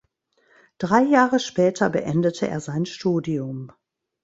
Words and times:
Drei 0.79 1.03
Jahre 1.03 1.37
später 1.39 1.91
beendete 1.91 2.47
er 2.47 2.59
sein 2.59 2.87
Studium. 2.87 3.71